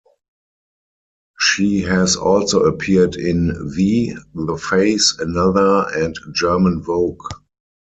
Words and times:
She 1.39 1.81
has 1.81 2.15
also 2.15 2.63
appeared 2.63 3.17
in 3.17 3.53
V, 3.75 4.15
The 4.33 4.57
Face, 4.57 5.15
Another, 5.19 5.85
and 5.93 6.15
German 6.33 6.81
Vogue. 6.81 7.21